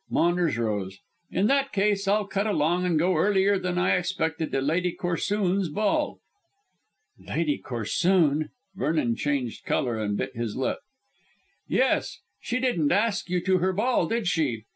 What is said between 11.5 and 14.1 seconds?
"Yes. She didn't ask you to her ball,